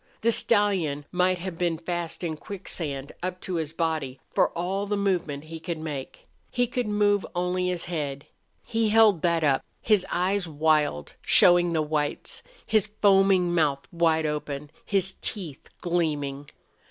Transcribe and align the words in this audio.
The 0.21 0.31
stallion 0.31 1.05
might 1.11 1.37
have 1.37 1.59
been 1.59 1.77
fast 1.77 2.23
in 2.23 2.35
quicksand, 2.35 3.11
up 3.21 3.39
to 3.41 3.53
his 3.57 3.71
body, 3.71 4.19
for 4.33 4.49
all 4.57 4.87
the 4.87 4.97
movement 4.97 5.43
he 5.43 5.59
could 5.59 5.77
make. 5.77 6.25
He 6.49 6.65
could 6.65 6.87
move 6.87 7.23
only 7.35 7.67
his 7.67 7.85
head. 7.85 8.25
He 8.65 8.89
held 8.89 9.21
that 9.21 9.43
up, 9.43 9.63
his 9.79 10.03
eyes 10.11 10.47
wild, 10.47 11.13
showing 11.23 11.73
the 11.73 11.83
whites, 11.83 12.41
his 12.65 12.87
foaming 12.87 13.53
mouth 13.53 13.87
wide 13.91 14.25
open, 14.25 14.71
his 14.87 15.13
teeth 15.21 15.69
gleaming. 15.81 16.49